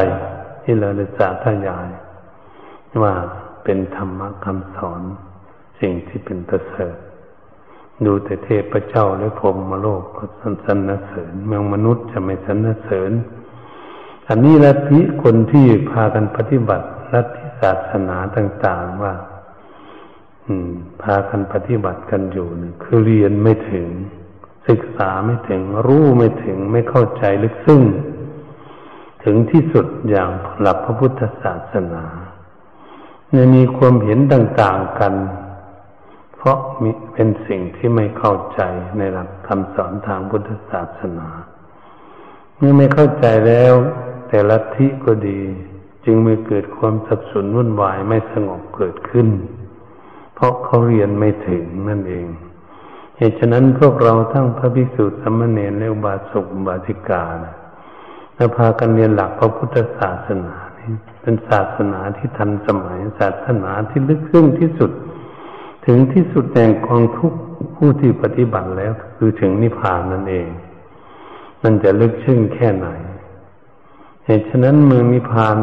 [0.63, 1.89] ที่เราได้สาธยาย
[3.03, 3.15] ว่า
[3.65, 5.03] เป็นธรรมะคำสอน
[5.81, 6.97] สิ่งที่เป็นประเสริฐ
[8.07, 13.13] ดูแต่เทพเจ้าและพรหมโลกก็สรรเสริญ เมืองมนุษย์จะไม่สรรเสริญ
[14.29, 19.15] อันนี้ลัทธิคนที่พากันปฏิบัติลัทธิศาสนาต่าง ๆว่า
[20.47, 20.71] อืม
[21.03, 23.87] พากันปฏิบัติกันอยู่นคือเรียนไม่ถึง
[24.69, 27.83] ศึกษาไม่ถึง รู้ไม่ถึงไม่เข้าใจลึกซึ้ง
[29.25, 30.31] ถึงที่สุดอย่าง
[30.61, 32.05] หลักพระพุทธศาสนา
[33.31, 35.13] เนี่ยมีความเห็นต่าง ๆ กัน
[36.45, 38.61] เพราะมีเป็นสิ่งที่ไม่เข้าใจ
[38.99, 41.29] ในหลักคำสอนทางพุทธศาสนา
[42.57, 43.75] เมื่อไม่เข้าใจแล้ว
[44.29, 45.41] แต่ลัทธิก็ดี
[46.05, 49.29] จึงไม่เกิดความสับสนวุ่นวายไม่สงบเกิดขึ้น
[50.35, 52.27] เพราะเขาเรียนไม่ถึงนั่นเอง
[53.17, 57.55] เหตุฉะนั้นพวกเราทั้งพระภิกษุสมณเณรและอุบาสกบาสิกานะ
[58.37, 60.89] และพากันเรียนหลักพระพุทธศาสนานี่
[61.23, 64.93] เป็นศาสนาที่ทันสมัยศาสนาที่ลึกซึ้งที่สุด
[65.85, 67.33] ถึงที่สุดแห่งกองทุก
[67.77, 70.49] ผู้ที่ปฏิบัติแล้ว คือถึงนิพพานนั่นเอง
[71.63, 72.89] มันจะลึกซึ้งแค่ไหน
[74.25, 75.57] เหตุฉะนั้นเมืองนิพพาน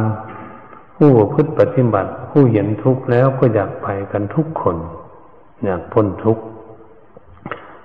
[0.96, 4.78] ผู้พึ่ปฏิบัติ ผู้เห็นทุกข์แล้วก็อยากไปกันทุกคน
[5.64, 6.44] อยากพ้นทุกข์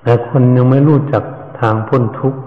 [0.02, 1.24] แต่คนยังไม่รู้จัก
[1.60, 2.40] ทางพ้นทุกข์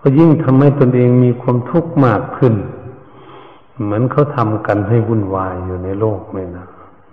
[0.00, 2.54] ก็ยิ่งทำให้ตนเองมีความทุกข์มากขึ้น
[3.82, 6.66] เหมือนเขาทำกันให้วุ่นวายอยู่ในโลกเลยนะ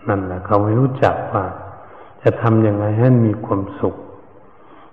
[0.07, 1.43] นั่นแหละเขาไม่รู้จักว่า
[2.27, 3.95] จะทำยังไงให้มีความสุข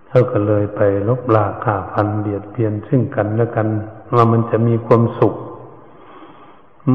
[0.09, 3.69] เขาก็เลยไปลบลาข่าพันเบียดเบียนซึ่งกันและกัน
[4.15, 5.35] ว่ามันจะมีความสุข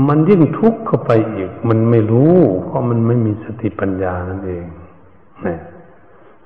[0.07, 4.65] มันยิ่งทุกข์เข้าไปอีก มันไม่รู้ เพราะมันไม่มีสติปัญญานั่นเอง
[5.45, 5.59] นะ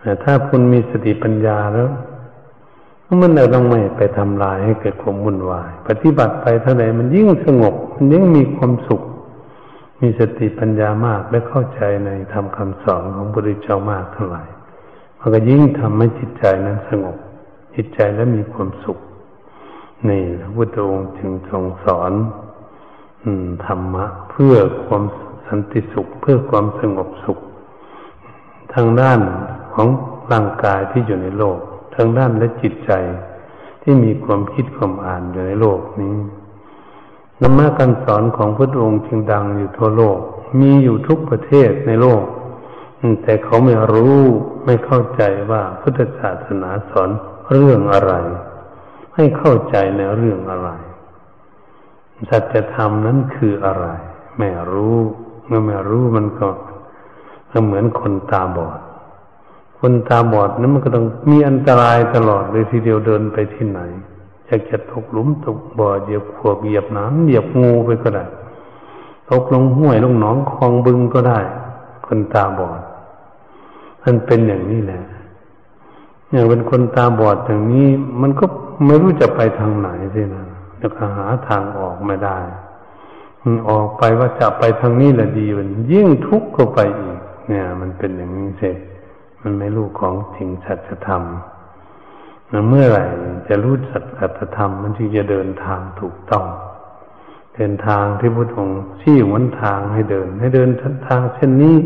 [0.02, 1.90] แต่ถ้าคุณมีสติปัญญาแล้ว
[3.22, 9.02] มันเราต้องไม่ไปทำลายให้เกิดความวุ่นวาย ปฏิบัติไปเท่าไหร่มันยิ่งสงบ มันยิ่งมีความสุข
[10.02, 14.44] มีสติปัญญามากและเข้าใจในธรรมคาสอนของพระพุทธเจ้ามากเท่าไหร่
[15.20, 17.18] มันก็ยิ่งทำให้จิตใจนั้นสงบ
[17.76, 19.00] จิตใจและมีความสุข
[20.10, 22.12] นี่พระพุทธองค์จึงทรงสอน
[23.66, 25.04] ธรรมะ เพื่อความ
[25.48, 27.40] สันติสุข เพื่อความสงบสุข
[28.74, 29.20] ทางด้าน
[29.74, 29.88] ของ
[30.32, 31.58] ร่างกายที่อยู่ในโลก
[31.96, 32.92] ทางด้านและจิตใจ
[33.82, 36.16] ที่มีความคิดความอ่านอยู่ในโลกนี้
[37.46, 40.20] ธรรมะการสอนของพระองค์จึงดังอยู่ทั่วโลก
[40.60, 42.24] มีอยู่ทุกประเทศในโลก
[43.24, 44.18] แต่เขาไม่รู้
[44.66, 47.10] ไม่เข้าใจว่าพุทธศาสนาสอน
[47.52, 48.14] เรื่องอะไร
[49.16, 50.70] ให้เข้าใจในเรื่องอะไร
[52.30, 53.88] สัจธรรมนั้นคืออะไร
[54.40, 54.98] ไม่รู้
[55.48, 56.48] เมื่อไม่รู้มันก็
[57.66, 58.80] เหมือนคนตาบอด
[59.80, 63.82] คนตาบอดนั้นมันก็ต้องมีอันตรายตลอดเลยทีเดียวเดินไปที่ไหน
[64.46, 68.26] อยากจะตกหลุมตกบ่อเหยียบขวบเหยียบน้ำเหยียบงูไปก็ได้
[69.32, 71.40] ตกลงห้วยลงหนองคลองบึงก็ได้
[72.06, 72.82] คนตาบอด
[74.04, 75.04] มันเป็นอย่างนี้แหละ
[76.32, 77.88] อย่างเป็นคนตาบอดอย่างนี้
[78.22, 78.46] มันก็
[78.86, 80.48] ไม่รู้จะไปทางไหนสินะ
[80.80, 82.40] แล้วก็หาทางออกไม่ได้
[83.70, 88.78] ออกไปว่าจะไปทางนี้แหละดีมันยิ่งทุกข์ก็ไปอีก เนี่ย มันเป็นอย่างนี้เสร็จ
[89.42, 91.24] มันไม่รู้ของจริงสัจธรรม
[92.68, 93.06] เมื่อไหร่
[93.48, 96.46] จะรู้สัจธรรมมันจึงจะเดินทางถูกต้อง
[97.56, 100.72] เดินทางที่พุทธองค์ชี้หนทางให้เดิน ให้เดิน
[101.08, 101.78] ทางเส้นนี้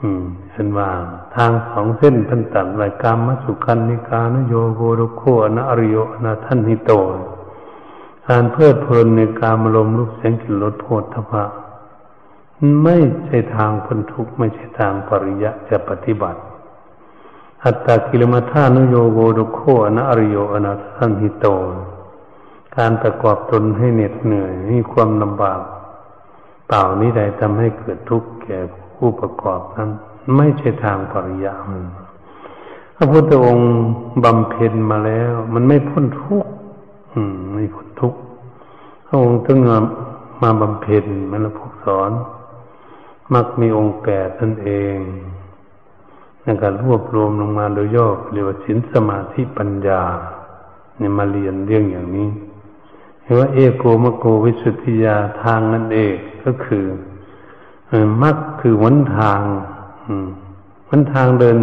[0.00, 0.90] อืมเห็นว่า
[1.36, 6.92] ทางสองเส้นพันตัดรายกรรมมสุขันนิกานโยโกโรโคอนะอริโยนะท่านหิโต
[8.28, 11.44] การเพลิดเพลินในการมลมรูปเสียงกลิ่นรสโพธพะ
[12.82, 16.40] ไม่ใช่ทางพ้นทุกข์ไม่ใช่ทางปริยะจะปฏิบัติ
[17.64, 21.46] อัตตากิลมัฐานุโยโกดุโคอนะอริโยอนาสันหิโต
[22.76, 25.60] การประกอบตนให้เหน็ดเหนื่อยมีความลำบาก
[26.68, 28.58] เปล่านี้ใดทำให้เกิดทุกข์แก่
[28.94, 29.90] ผู้ประกอบนั้น
[30.36, 31.82] ไม่ใช่ทางปริยะมัน
[32.96, 33.70] พระพุทธองค์
[34.24, 36.50] บำเพ็ญมาแล้ว มันไม่พ้นทุกข์
[37.54, 38.18] ไม่พ้นทุกข์
[39.06, 39.58] พระองค์ต้อง
[40.42, 42.10] มาบำเพ็ญมันละพกสอน
[43.34, 44.96] มักมีองค์แปดนั่นเอง
[46.44, 50.02] ในการรวบรวมลงมาโดยย่อเรียกว่าสินสมาธิปัญญา
[50.98, 52.28] เนี่ยมาเรียนเรื่องอย่างนี้
[53.22, 56.84] เห็นว่าเอโกมโกวิสุทธิยาทางนั่นเองก็คือ
[58.22, 59.40] มักคือวันทาง
[60.88, 61.58] วันทางเดิน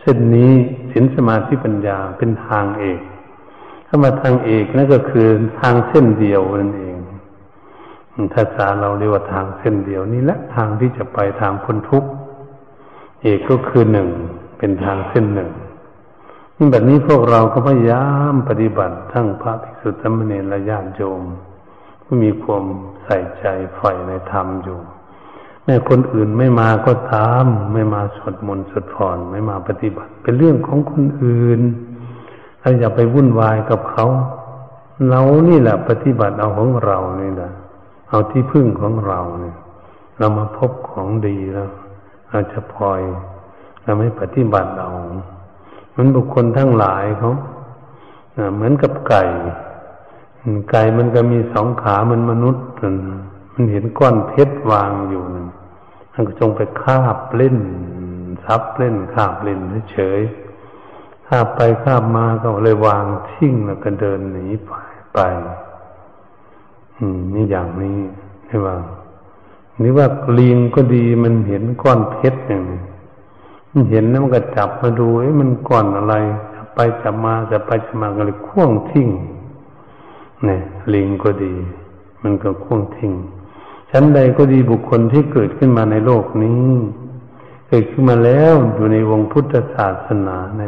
[0.00, 0.52] เส้นนี้
[0.92, 3.00] สินสมาธิปัญญาเป็นทางเอก
[3.86, 5.26] ถ้ามาทางเอกนั่นก็คือ
[5.60, 6.96] ทางเส้นเดียวนั่นเอง
[8.32, 12.10] ถ้าสาเราเรียกว่าทางเส้นเดียวนี่แหละทางที่จะไปทางพ้นทุกข์
[13.26, 14.08] อกก็คือหนึ่ง
[14.58, 15.50] เป็นทางเส้นหนึ่ง
[16.70, 21.22] แบบนี้พวกเราก็พยายามปฏิบัติทั้งพระภิกษุสมณีและญาติโยม
[22.04, 22.64] ก็มีความ
[23.04, 24.78] ใส่ใจใฝ่ในธรรมอยู่
[25.64, 31.60] แม้คนอื่นไม่มาก็ตาม ไม่มาสวดมนต์สวดพรไม่มาปฏิบัติ เป็นเรื่องของคนอื่น
[32.60, 34.06] เราอย่าไปวุ่นวายกับเขา
[35.08, 37.50] เรานี่แหละปฏิบัติเอาของเรานี่แหละ
[38.08, 39.56] เอาที่พึ่งของเราเนี่ย
[40.18, 41.70] เรามาพบของดีแล้ว
[42.30, 43.02] เราจะพลอย
[43.82, 44.90] เราไม่ปฏิบัติเอา
[45.96, 47.32] มันบุคคลทั้งหลายเขา
[48.54, 49.22] เหมือนกับไก่
[50.70, 52.64] ไก่มันก็มีสองขามันมนุษย์
[53.52, 55.22] มันเห็นก้อนเพชรวางอยู่
[56.12, 57.58] มันก็จงไปคาบเล่น
[58.44, 59.60] ซับเล่นคาบเล่น
[59.92, 60.20] เฉย
[61.28, 64.70] คาบไปคาบมาก็เลยวางทิ้งแล้วก็เดินหนีไป
[65.14, 65.18] ไป
[66.98, 67.98] อืมนี่อย่างนี้
[68.46, 68.68] ใช่ไหม
[69.76, 70.06] ว่านี่ว่า
[70.38, 72.80] ลิงก็ดีมันเห็นก้อนเพชรอย่างนี้
[73.90, 76.14] เห็นแล้วมันก็จับมาดูไอ้มันก่อนอะไร
[76.54, 79.08] จับไปจับมาจับไปจับมาก็เลยข่วงทิ้ง
[80.44, 80.60] เนี่ย
[80.94, 81.54] ลิงก็ดี
[82.22, 83.12] มันก็ข่วงทิ้ง
[83.90, 86.72] ชั้นใดก็ดีบุคคลที่เกิดขึ้นมาในโลกนี้
[87.68, 90.62] เกิดขึ้นมาแล้วอยู่ในวงพุทธศาสนาใน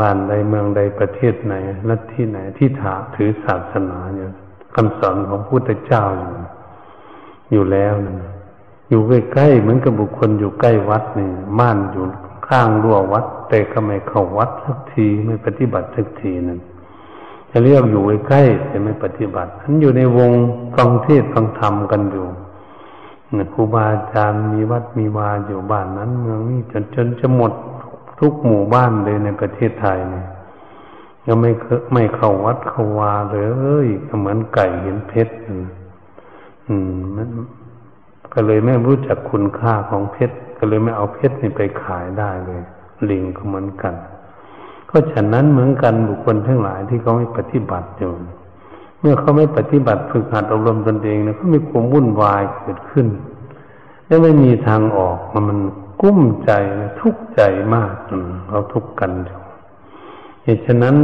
[0.00, 1.54] บ้านใดเมืองใดประเทศไหน
[1.88, 4.26] ลัทธิไหนที่ถาถือศาสนาอยู่
[4.74, 6.30] คำสอนของพุทธเจ้าอยู่
[7.52, 8.16] อยู่แล้วนะ
[8.88, 12.04] อยู่ใกล้ๆเหมือนกับบุคคลอยู่ใกล้วัดนี่ม่านอยู่
[12.48, 16.60] ข้างรั้ววัด แต่ก็ไม่เข้าวัดสักทีไม่ปฏิบัติสักทีนั่น
[17.50, 20.30] จะเรียกอยู่ใกล้แต่ไม่ปฏิบัติฉันอยู่ในวง
[20.76, 22.26] ฟังเทศฟังธรรมกันอยู่
[23.52, 27.52] ครูบาอาจารย์มีวัดมีวาอยู่บ้านนั้น เมืองนี้จนจนจะหมด
[28.18, 30.26] ทุกหมู่บ้านเลยในประเทศไทยเนี่ย
[31.26, 31.50] ก็ไม่
[31.92, 33.38] ไม่เข้าวัดเข้าวาเล
[33.84, 35.34] ยก็เหมือนไก่เห็นเพชร
[36.68, 37.28] อืมมัน
[38.34, 42.62] ก็เลยไม่รู้จักคุณค่าของเพชรก็เลยไม่เอาเพชรนี่ไปขายได้เลย
[43.10, 43.94] ลิงก็เหมือนกัน
[44.90, 48.12] ก็ฉะนั้นเหมือนกันบุคคลทั้งหลายที่เขาไม่ปฏิบัติอยู่
[49.00, 53.06] เมื่อเขาไม่ปฏิบัติฝึกหัดอบรมตนเองเนี่ยเขามีความวุ่นวายเกิดขึ้น
[54.06, 55.58] และไม่มีทางออกมันมัน
[56.00, 56.50] กุ้มใจ
[57.00, 57.40] ทุกข์ใจ
[57.74, 57.94] มาก
[58.48, 59.38] เขาทุกข์กันอยู่
[60.44, 60.96] เหตุฉะนั้น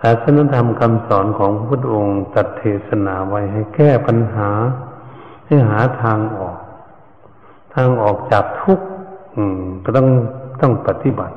[0.00, 4.50] ศาสนธรรมคำสอนของพระพุทธองค์ตัดเทศนาไว้ให้แก้ปัญหา
[5.46, 6.58] ให้หาทางออก
[7.74, 8.86] ทางออกจากทุกข์
[9.84, 10.08] ก็ต้อง
[10.60, 11.36] ต้องปฏิบัติ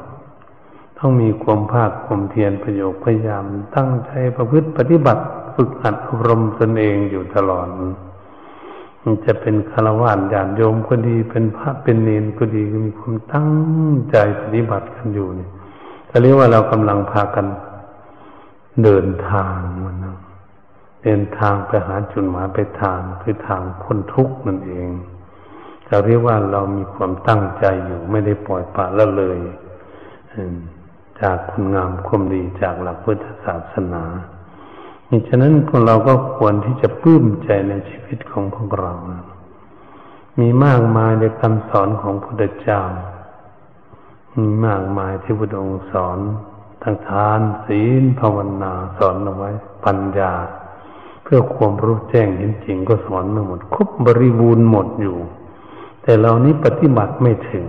[1.00, 3.46] ต้องมีความภาคความเพียรประโยคพยายาม
[3.76, 5.24] ตั้งใจประพฤติปฏิบัติ
[5.56, 7.68] ฝึกหัดอบรมตนเองอยู่ตลอด
[9.26, 13.50] จะเป็นคารวะญาติโยมก็ดี เป็นพระเป็นเนนก็ดีมีความตั้ง
[14.12, 15.48] ใจปฏิบัติกันอยู่เนี่
[16.10, 17.46] ก็เรียกว่าเรากำลังพากัน
[18.84, 20.18] เดินทางมันนะ
[21.04, 24.90] เดินทางไปหาจุดหมายไปทางคือทางพ้นทุกข์นั่นเอง
[25.88, 29.38] เราเรียกว่าเรามีความตั้งใจอยู่ไม่ได้ปล่อยปละละเลย
[31.22, 34.04] จากคุณงามความดีจากหลักพุทธศาสนา
[35.10, 38.94] นี่ฉะนั้นพวกเราก็ควรที่จะปลื้มใจในชีวิตของพวกเรา
[40.40, 42.82] มีมากมายในคำสอนของพระพุทธเจ้า
[44.38, 46.18] มีมากมายที่พระองค์สอน
[46.84, 49.50] ทั้งทานศีลภาวนาสอนเอาไว้
[49.86, 50.32] ปัญญา
[51.24, 55.18] เพื่อความรู้แจ้งเห็นจริงก็สอนมาหมดครบบริบูรณ์หมดอยู่
[56.04, 57.68] แต่เรานี้ปฏิบัติไม่ถึง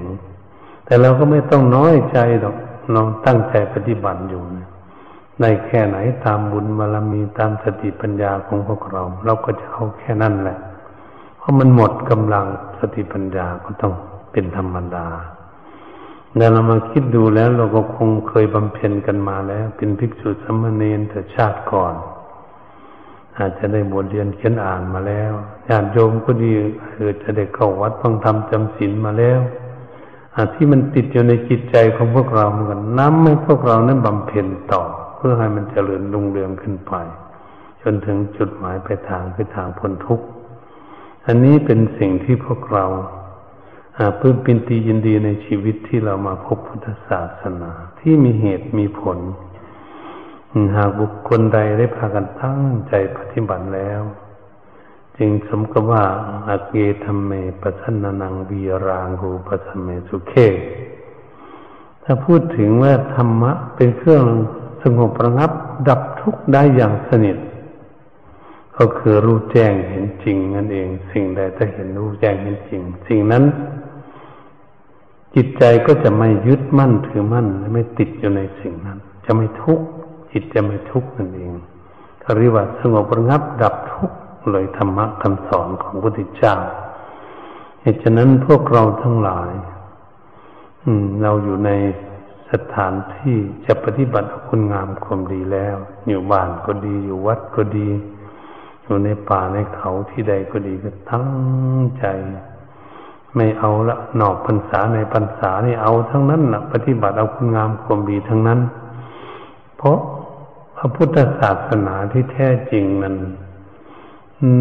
[0.85, 2.57] แต่เราก็ไม่ต้องน้อยใจหรอก
[2.93, 4.43] เราตั้งใจปฏิบัติอยู่
[5.41, 10.59] ในแค่ไหนตามบุญบารมีตามสติปัญญาของพวกเรา เราก็จะเอาแค่นั้นแหละ
[11.39, 12.47] เพราะมันหมดกำลัง
[12.79, 13.95] สติปัญญาก็ต้อง
[14.33, 15.07] เป็นธรรมดา
[16.37, 21.95] แต่เรามาคิดดูแล้วเราก็คงเคยบำเพ็ญกันมาแล้ว เป็นภิกษุสมณีนแต่ชาติก่อน
[23.39, 25.33] อาจจะได้บทเรียนเขียนอ่านมาแล้ว
[25.69, 26.53] ญาติโยมก็ดี
[26.93, 29.41] เออจะได้เข้าวัดฟังธรรมจำศีลมาแล้ว
[30.35, 34.83] อาที่มันติดอยู่ในจิตใจของพวกเราเหมือนกันน้ำให้พวกเรานั้นบำเพ็ญต่อ
[35.17, 36.93] เพื่อให้มันเจริญรุ่งเรืองขึ้นไป
[37.83, 40.27] จนถึงจุดหมายไปทางไปทางพ้นทุกข์
[41.27, 42.85] อันนี้เป็นสิ่งที่พวกเรา
[44.19, 47.71] เพิ่มปินตียินดีในชีวิตที่เรามาพบพุทธศาสนา
[48.01, 49.19] ที่มีเหตุมีผล
[50.77, 54.03] หากบุคคลใดได้พากันตั้งใจปฏิบัติแล้ว
[55.19, 56.05] จึงสมกับว่า
[56.49, 56.75] อาเก
[57.05, 60.35] ธรรมเมปัสนนังวีรางหูปัสเมสุเค
[62.05, 64.25] ถ้าพูดถึงว่าธรรมะเป็นเครื่อง
[64.83, 65.51] สงบระงับ
[65.89, 67.37] ดับทุกข์ได้อย่างสนิท
[68.77, 73.45] ก็คือรู้แจ้งเห็นจริงนั่นเอง สิ่งใดถ้าเห็นรู้แจ้งเห็นจริง สิ่งนั้น
[75.35, 79.87] จิตใจก็จะไม่ยึดมั่นถือมั่นไม่ติดอยู่ในสิ่งนั้น จะไม่ทุกข์
[80.33, 81.53] จิตจะไม่ทุกข์นั่นเอง
[82.21, 84.19] เขาเรียกว่าสงบระงับดับทุกข์
[84.51, 86.55] เลยธรรมะคำสอนของพระพุทธเจ้า
[87.81, 89.53] เหตุฉะนั้นพวกเราทั้งหลาย
[90.85, 91.71] อืม เราอยู่ใน
[92.51, 95.77] สถานที่จะปฏิบัติคุณงามความดีแล้ว
[96.09, 97.89] อยู่บ้านก็ดีอยู่วัดก็ดี
[98.85, 101.29] อยู่ในป่าในเขาที่ใดก็ดีก็ตั้ง
[101.99, 102.05] ใจ
[103.37, 108.61] ไม่เอาละนอกพรรษาในพรรษานี่เอาทั้งนั้นนะปฏิบัติเอาคุณงามความดีทั้งนั้น
[109.77, 109.99] เพราะ
[110.77, 113.17] พระพุทธศาสนาที่แท้จริงนั้น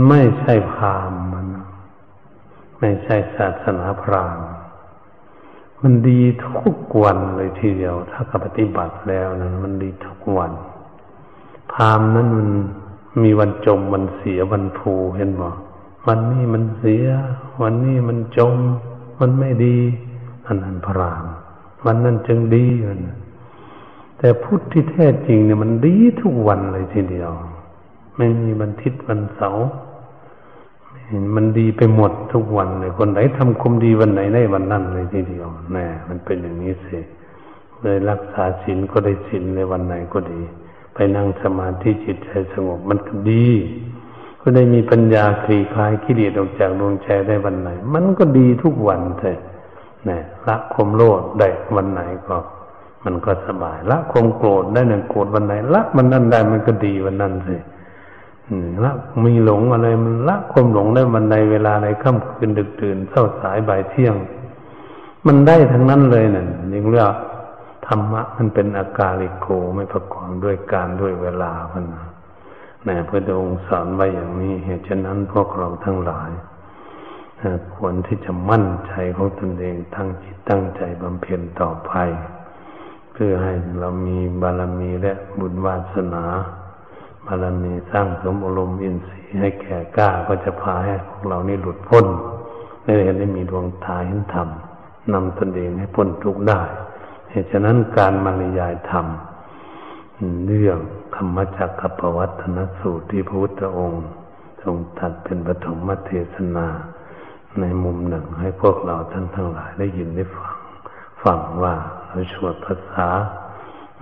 [0.08, 1.48] ไม่ใช่พราหมณ์มัน
[2.80, 4.48] ไม่ใช่ศาสนาพราหมณ์
[5.82, 10.52] มันดีทุกวันเลยทีเดียว ถ้ากับปฏิบัติแล้วนั้นมันดีทุกวัน
[11.72, 12.50] พราหมณ์นั้นมัน
[13.24, 15.50] มีวันจมวันเสียวันภูเห็นบ่
[16.08, 17.06] วันนี้มันเสีย
[17.62, 18.56] วันนี้มันจม
[19.20, 19.78] มันไม่ดี
[20.48, 21.26] อันนั้นพราม
[21.86, 23.00] วันนั้นจึงดีมัน
[24.18, 27.32] แต่พุทธที่แท้จริงเนี่ยมันดีทุกวันเลยทีเดียว
[28.18, 29.68] ไม่มีวันทิศวันเสาร์
[31.36, 36.98] มันดีไปหมดทุกวันเลยคนไหนทำคุมดีวันไหนได้วันนั้นเลยทีเดียวแน่มันเป็นอย่างนี้สิ
[37.82, 40.42] เลยรักษาศีลก็ได้ศีลในวันไหนก็ดี
[40.94, 43.48] ไปนั่งสมาธิจิตใจสงบมันก็ดี
[44.42, 49.38] ก็ได้มีปัญญาคลี่คลายกิเลสออกจากดวงใจได้วันไหน มันก็ดีทุกวันเลย
[50.10, 52.38] นะละความโลภได้วันไหนก็
[53.06, 57.58] มันก็สบาย ละความโกรธได้หนึ่งโกรธวันไหนละมันนั่นได้มันก็ดีวันนั้นสิ
[58.84, 58.92] ละ
[59.26, 64.16] มีหลงอะไรมันละความหลงได้มันในเวลาในค่ำคืนดึกดื่นเศร้าสายบ่ายเที่ยง
[65.26, 67.16] มันได้ทั้งนั้นเลยนั่นยังเรียก
[67.86, 72.11] ธรรมะมันเป็นอากาลิโกไม่ประกอบด้วยการด้วยเวลามันนะ
[72.86, 76.32] พระองค์สอนไว้อย่างนี้ เหตุฉะนั้นพวกเราทั้งหลาย
[77.76, 81.92] ควรที่จะมั่นใจของตนเองทั้งจิตตั้งใจบำเพ็ญต่อไป
[83.12, 86.24] เพื่อให้เรามีบารมีและบุญวาสนา
[87.26, 92.06] บารมีสร้างสมอารมณ์อินทรีย์ให้แก่กล้าก็จะพาให้พวกเรานี่หลุดพ้น
[92.84, 94.48] ได้เห็นได้มีดวงตาเห็นธรรม
[95.14, 96.62] นำตนเองให้พ้นทุกข์ได้
[97.32, 99.06] เหตุฉะนั้นการบรรยายธรรม
[100.46, 100.80] เรื่อง
[101.16, 104.06] ธรรมจักรปวัตนสูตรที่พระพุทธองค์
[104.64, 106.68] ทรงตัดเป็นปฐมเทศนา
[107.60, 110.56] ในมุมหนึ่งให้พวกเราท่านทั้งหลายได้ยินได้ฟัง
[111.24, 111.76] ฟังว่า
[112.10, 113.08] เราชวดภาษา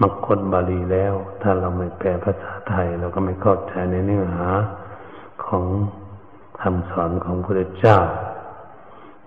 [0.02, 4.50] มักคนบาลีแล้ว ถ้าเราไม่แปลภาษาไทย เราก็ไม่เข้าใจในเนื้อหา
[5.46, 5.64] ของ
[6.62, 7.98] คำสอนของพระเจ้า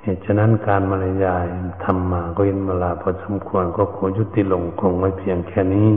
[0.03, 1.45] เหตุฉะนั้นการบรรยาย
[1.85, 5.89] ทำมาก็ยินเวลาพอสมควรก็ขอยุติลงคงไว้เพียงแค่นี้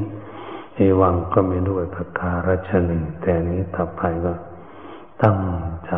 [0.75, 4.33] เอวังก็ไม่ด้วยประการชนีแต่นี้ต่อไปก็
[5.21, 5.37] ตั้ง
[5.85, 5.91] ใจ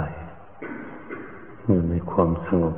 [1.66, 2.76] อยู่ในความสงบ